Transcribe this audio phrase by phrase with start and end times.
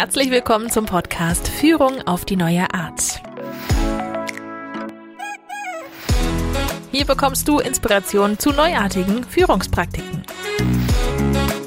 [0.00, 3.20] Herzlich willkommen zum Podcast Führung auf die neue Art.
[6.92, 10.22] Hier bekommst du Inspiration zu neuartigen Führungspraktiken.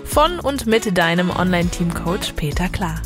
[0.05, 3.02] Von und mit deinem Online-Team-Coach Peter Klar.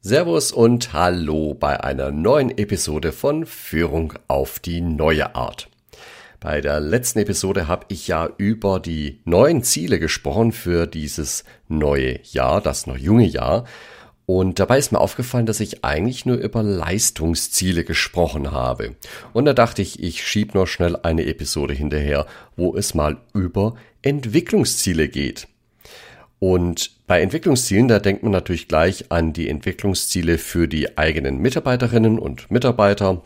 [0.00, 5.68] Servus und Hallo bei einer neuen Episode von Führung auf die neue Art.
[6.46, 12.20] Bei der letzten Episode habe ich ja über die neuen Ziele gesprochen für dieses neue
[12.22, 13.64] Jahr, das noch junge Jahr.
[14.26, 18.94] Und dabei ist mir aufgefallen, dass ich eigentlich nur über Leistungsziele gesprochen habe.
[19.32, 23.74] Und da dachte ich, ich schieb noch schnell eine Episode hinterher, wo es mal über
[24.02, 25.48] Entwicklungsziele geht.
[26.38, 32.20] Und bei Entwicklungszielen, da denkt man natürlich gleich an die Entwicklungsziele für die eigenen Mitarbeiterinnen
[32.20, 33.24] und Mitarbeiter.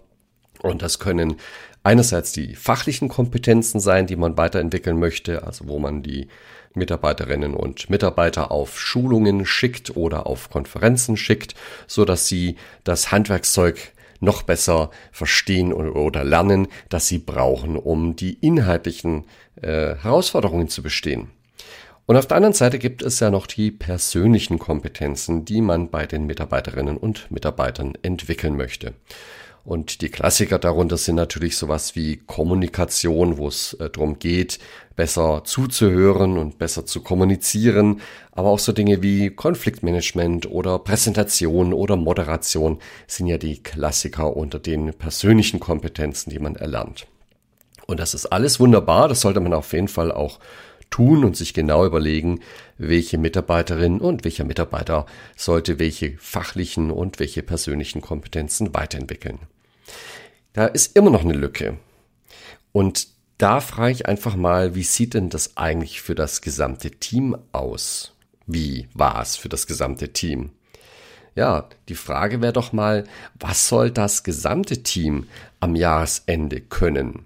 [0.63, 1.37] Und das können
[1.83, 6.29] einerseits die fachlichen Kompetenzen sein, die man weiterentwickeln möchte, also wo man die
[6.75, 11.55] Mitarbeiterinnen und Mitarbeiter auf Schulungen schickt oder auf Konferenzen schickt,
[11.87, 18.35] so dass sie das Handwerkszeug noch besser verstehen oder lernen, das sie brauchen, um die
[18.35, 19.25] inhaltlichen
[19.61, 21.31] äh, Herausforderungen zu bestehen.
[22.07, 26.07] Und auf der anderen Seite gibt es ja noch die persönlichen Kompetenzen, die man bei
[26.07, 28.95] den Mitarbeiterinnen und Mitarbeitern entwickeln möchte.
[29.65, 34.59] Und die Klassiker darunter sind natürlich sowas wie Kommunikation, wo es äh, darum geht,
[34.97, 38.01] besser zuzuhören und besser zu kommunizieren,
[38.33, 44.59] aber auch so Dinge wie Konfliktmanagement oder Präsentation oder Moderation sind ja die Klassiker unter
[44.59, 47.07] den persönlichen Kompetenzen, die man erlernt.
[47.87, 50.39] Und das ist alles wunderbar, das sollte man auf jeden Fall auch
[50.91, 52.41] tun und sich genau überlegen,
[52.79, 59.39] welche Mitarbeiterin und welcher Mitarbeiter sollte welche fachlichen und welche persönlichen Kompetenzen weiterentwickeln.
[60.53, 61.79] Da ist immer noch eine Lücke.
[62.73, 67.37] Und da frage ich einfach mal, wie sieht denn das eigentlich für das gesamte Team
[67.53, 68.13] aus?
[68.47, 70.51] Wie war es für das gesamte Team?
[71.35, 73.05] Ja, die Frage wäre doch mal,
[73.39, 75.29] was soll das gesamte Team
[75.61, 77.25] am Jahresende können?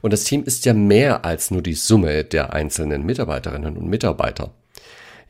[0.00, 4.52] Und das Team ist ja mehr als nur die Summe der einzelnen Mitarbeiterinnen und Mitarbeiter.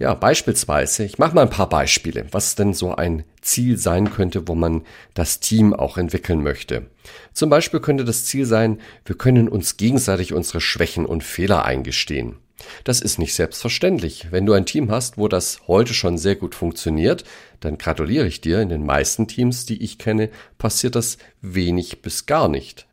[0.00, 4.48] Ja, beispielsweise, ich mache mal ein paar Beispiele, was denn so ein Ziel sein könnte,
[4.48, 6.86] wo man das Team auch entwickeln möchte.
[7.34, 12.36] Zum Beispiel könnte das Ziel sein, wir können uns gegenseitig unsere Schwächen und Fehler eingestehen.
[12.84, 14.28] Das ist nicht selbstverständlich.
[14.30, 17.24] Wenn du ein Team hast, wo das heute schon sehr gut funktioniert,
[17.60, 18.60] dann gratuliere ich dir.
[18.60, 22.86] In den meisten Teams, die ich kenne, passiert das wenig bis gar nicht.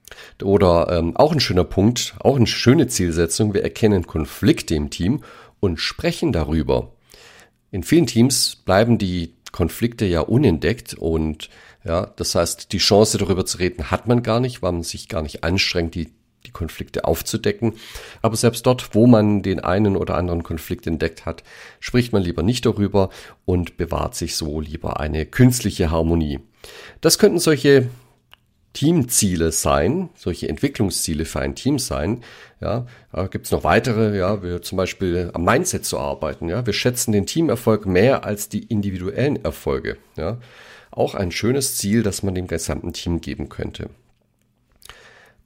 [0.44, 5.24] Oder ähm, auch ein schöner Punkt, auch eine schöne Zielsetzung, wir erkennen Konflikte im Team
[5.60, 6.92] und sprechen darüber.
[7.72, 11.50] In vielen Teams bleiben die Konflikte ja unentdeckt und
[11.84, 15.08] ja, das heißt, die Chance darüber zu reden hat man gar nicht, weil man sich
[15.08, 16.12] gar nicht anstrengt, die,
[16.46, 17.74] die Konflikte aufzudecken.
[18.22, 21.44] Aber selbst dort, wo man den einen oder anderen Konflikt entdeckt hat,
[21.80, 23.10] spricht man lieber nicht darüber
[23.46, 26.40] und bewahrt sich so lieber eine künstliche Harmonie.
[27.00, 27.90] Das könnten solche
[28.78, 32.24] Teamziele sein, solche Entwicklungsziele für ein Team sein.
[32.62, 32.86] Ja,
[33.32, 36.48] gibt es noch weitere, ja, wir zum Beispiel am Mindset zu arbeiten.
[36.48, 39.98] Ja, wir schätzen den Teamerfolg mehr als die individuellen Erfolge.
[40.16, 40.38] Ja,
[40.92, 43.90] auch ein schönes Ziel, das man dem gesamten Team geben könnte.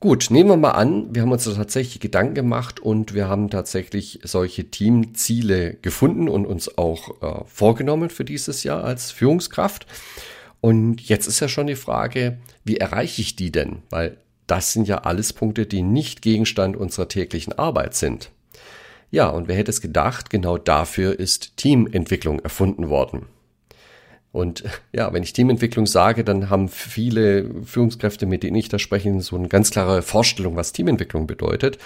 [0.01, 3.49] Gut, nehmen wir mal an, wir haben uns da tatsächlich Gedanken gemacht und wir haben
[3.49, 9.85] tatsächlich solche Teamziele gefunden und uns auch äh, vorgenommen für dieses Jahr als Führungskraft.
[10.61, 13.81] Und jetzt ist ja schon die Frage, wie erreiche ich die denn?
[13.89, 14.17] Weil
[14.47, 18.29] das sind ja alles Punkte, die nicht Gegenstand unserer täglichen Arbeit sind.
[19.09, 23.25] Ja, und wer hätte es gedacht, genau dafür ist Teamentwicklung erfunden worden.
[24.31, 29.19] Und ja, wenn ich Teamentwicklung sage, dann haben viele Führungskräfte, mit denen ich da spreche,
[29.21, 31.77] so eine ganz klare Vorstellung, was Teamentwicklung bedeutet.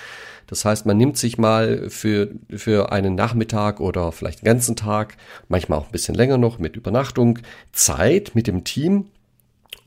[0.47, 5.17] Das heißt, man nimmt sich mal für, für einen Nachmittag oder vielleicht einen ganzen Tag,
[5.47, 7.39] manchmal auch ein bisschen länger noch mit Übernachtung,
[7.71, 9.07] Zeit mit dem Team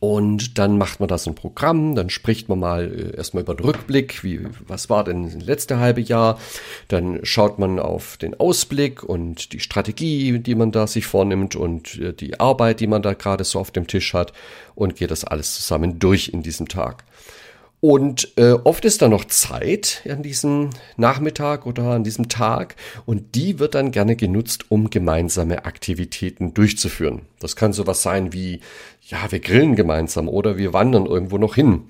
[0.00, 3.54] und dann macht man da so ein Programm, dann spricht man mal äh, erstmal über
[3.54, 6.38] den Rückblick, wie, was war denn das letzte halbe Jahr.
[6.86, 11.98] Dann schaut man auf den Ausblick und die Strategie, die man da sich vornimmt und
[11.98, 14.32] äh, die Arbeit, die man da gerade so auf dem Tisch hat
[14.76, 17.04] und geht das alles zusammen durch in diesem Tag.
[17.80, 22.74] Und äh, oft ist da noch Zeit an diesem Nachmittag oder an diesem Tag
[23.06, 27.22] und die wird dann gerne genutzt, um gemeinsame Aktivitäten durchzuführen.
[27.38, 28.60] Das kann sowas sein wie,
[29.02, 31.84] ja, wir grillen gemeinsam oder wir wandern irgendwo noch hin.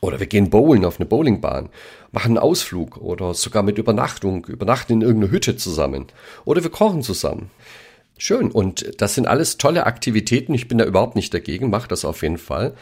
[0.00, 1.68] Oder wir gehen bowlen auf eine Bowlingbahn,
[2.10, 6.06] machen einen Ausflug oder sogar mit Übernachtung, übernachten in irgendeiner Hütte zusammen.
[6.44, 7.50] Oder wir kochen zusammen.
[8.18, 8.50] Schön.
[8.50, 10.54] Und das sind alles tolle Aktivitäten.
[10.54, 12.74] Ich bin da überhaupt nicht dagegen, macht das auf jeden Fall.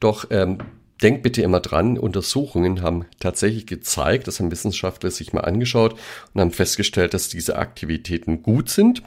[0.00, 0.58] Doch ähm,
[1.02, 5.98] denkt bitte immer dran, Untersuchungen haben tatsächlich gezeigt, das haben Wissenschaftler sich mal angeschaut
[6.32, 9.02] und haben festgestellt, dass diese Aktivitäten gut sind.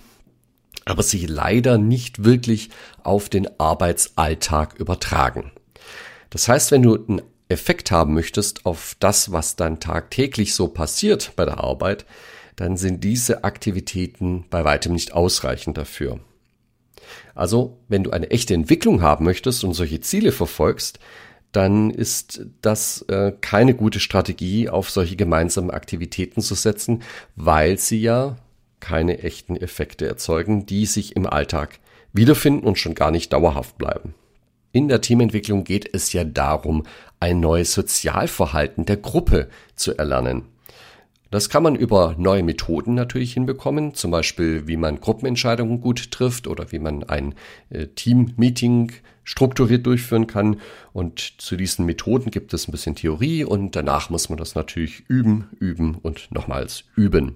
[0.88, 2.69] aber sich leider nicht wirklich
[3.04, 5.51] auf den Arbeitsalltag übertragen.
[6.30, 11.34] Das heißt, wenn du einen Effekt haben möchtest auf das, was dann tagtäglich so passiert
[11.36, 12.06] bei der Arbeit,
[12.56, 16.19] dann sind diese Aktivitäten bei weitem nicht ausreichend dafür.
[17.36, 21.00] Also, wenn du eine echte Entwicklung haben möchtest und solche Ziele verfolgst,
[21.52, 27.02] dann ist das äh, keine gute Strategie, auf solche gemeinsamen Aktivitäten zu setzen,
[27.36, 28.38] weil sie ja
[28.80, 31.80] keine echten Effekte erzeugen, die sich im Alltag
[32.14, 34.14] wiederfinden und schon gar nicht dauerhaft bleiben.
[34.72, 36.84] In der Teamentwicklung geht es ja darum,
[37.20, 40.44] ein neues Sozialverhalten der Gruppe zu erlernen.
[41.29, 46.47] Das kann man über neue Methoden natürlich hinbekommen, zum Beispiel wie man Gruppenentscheidungen gut trifft
[46.47, 47.35] oder wie man ein
[47.69, 48.94] äh, Team-Meeting
[49.24, 50.62] strukturiert durchführen kann.
[50.94, 55.03] Und zu diesen Methoden gibt es ein bisschen Theorie und danach muss man das natürlich
[55.09, 57.35] üben, üben und nochmals üben.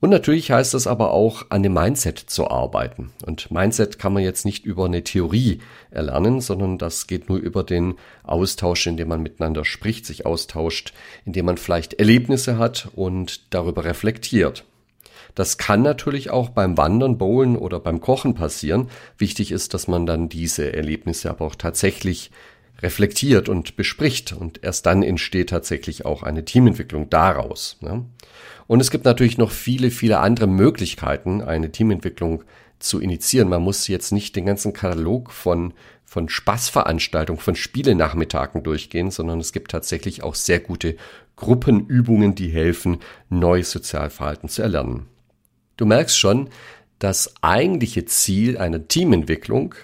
[0.00, 3.10] Und natürlich heißt das aber auch, an dem Mindset zu arbeiten.
[3.26, 5.60] Und Mindset kann man jetzt nicht über eine Theorie
[5.90, 10.92] erlernen, sondern das geht nur über den Austausch, indem man miteinander spricht, sich austauscht,
[11.24, 14.64] indem man vielleicht Erlebnisse hat und darüber reflektiert.
[15.34, 18.90] Das kann natürlich auch beim Wandern, Bowlen oder beim Kochen passieren.
[19.18, 22.30] Wichtig ist, dass man dann diese Erlebnisse aber auch tatsächlich
[22.80, 27.76] reflektiert und bespricht und erst dann entsteht tatsächlich auch eine Teamentwicklung daraus.
[27.80, 28.04] Ne?
[28.66, 32.44] Und es gibt natürlich noch viele, viele andere Möglichkeiten, eine Teamentwicklung
[32.78, 33.48] zu initiieren.
[33.48, 39.52] Man muss jetzt nicht den ganzen Katalog von, von Spaßveranstaltungen, von Spielenachmittagen durchgehen, sondern es
[39.52, 40.96] gibt tatsächlich auch sehr gute
[41.34, 42.98] Gruppenübungen, die helfen,
[43.28, 45.06] neues Sozialverhalten zu erlernen.
[45.76, 46.50] Du merkst schon,
[46.98, 49.74] das eigentliche Ziel einer Teamentwicklung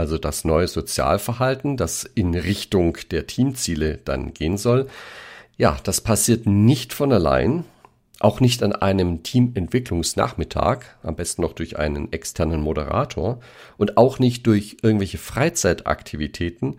[0.00, 4.88] also das neue Sozialverhalten, das in Richtung der Teamziele dann gehen soll.
[5.56, 7.64] Ja, das passiert nicht von allein,
[8.18, 13.40] auch nicht an einem Teamentwicklungsnachmittag, am besten noch durch einen externen Moderator
[13.76, 16.76] und auch nicht durch irgendwelche Freizeitaktivitäten,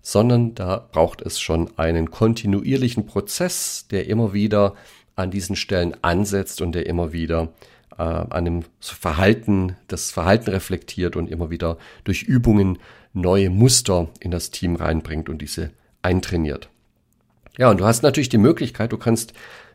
[0.00, 4.74] sondern da braucht es schon einen kontinuierlichen Prozess, der immer wieder
[5.14, 7.52] an diesen Stellen ansetzt und der immer wieder
[7.98, 12.78] äh, an dem Verhalten, das Verhalten reflektiert und immer wieder durch Übungen
[13.12, 15.70] neue Muster in das Team reinbringt und diese
[16.02, 16.68] eintrainiert.
[17.58, 19.34] Ja, und du hast natürlich die Möglichkeit, du kannst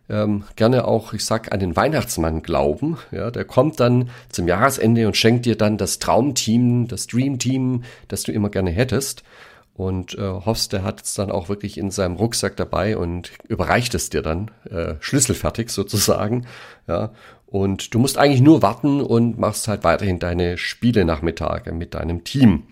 [0.09, 2.97] ähm, gerne auch, ich sag, an den Weihnachtsmann glauben.
[3.11, 8.23] Ja, der kommt dann zum Jahresende und schenkt dir dann das Traumteam, das Dreamteam, das
[8.23, 9.23] du immer gerne hättest.
[9.77, 13.93] Und äh, hoffst, der hat es dann auch wirklich in seinem Rucksack dabei und überreicht
[13.93, 16.47] es dir dann äh, schlüsselfertig sozusagen.
[16.87, 17.11] Ja,
[17.45, 22.23] und du musst eigentlich nur warten und machst halt weiterhin deine Spiele Nachmittage mit deinem
[22.23, 22.63] Team.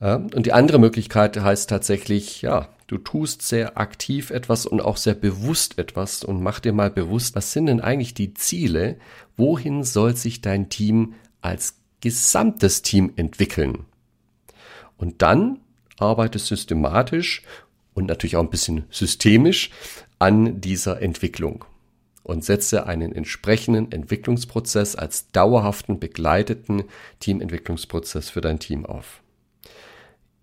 [0.00, 4.96] Ja, und die andere Möglichkeit heißt tatsächlich, ja, du tust sehr aktiv etwas und auch
[4.96, 8.98] sehr bewusst etwas und mach dir mal bewusst, was sind denn eigentlich die Ziele?
[9.36, 13.86] Wohin soll sich dein Team als gesamtes Team entwickeln?
[14.96, 15.58] Und dann
[15.98, 17.42] arbeitest systematisch
[17.94, 19.70] und natürlich auch ein bisschen systemisch
[20.18, 21.64] an dieser Entwicklung
[22.22, 26.84] und setze einen entsprechenden Entwicklungsprozess als dauerhaften begleiteten
[27.20, 29.22] Teamentwicklungsprozess für dein Team auf.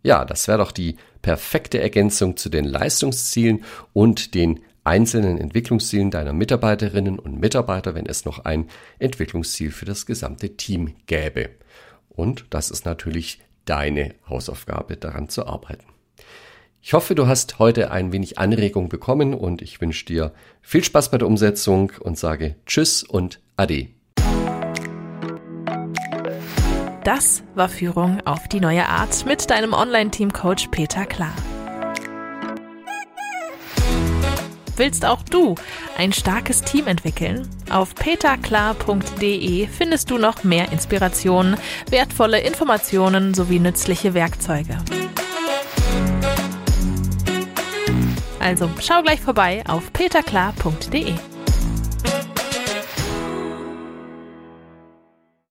[0.02, 3.64] Ja, das wäre doch die perfekte Ergänzung zu den Leistungszielen
[3.94, 8.68] und den einzelnen Entwicklungszielen deiner Mitarbeiterinnen und Mitarbeiter, wenn es noch ein
[9.00, 11.50] Entwicklungsziel für das gesamte Team gäbe.
[12.10, 15.86] Und das ist natürlich deine Hausaufgabe, daran zu arbeiten.
[16.82, 21.10] Ich hoffe, du hast heute ein wenig Anregung bekommen und ich wünsche dir viel Spaß
[21.10, 23.88] bei der Umsetzung und sage Tschüss und Ade.
[27.04, 31.34] Das war Führung auf die neue Art mit deinem Online-Team-Coach Peter Klar.
[34.78, 35.56] Willst auch du
[35.98, 37.48] ein starkes Team entwickeln?
[37.70, 41.58] Auf peterklar.de findest du noch mehr Inspirationen,
[41.90, 44.78] wertvolle Informationen sowie nützliche Werkzeuge.
[48.40, 51.16] Also schau gleich vorbei auf peterklar.de.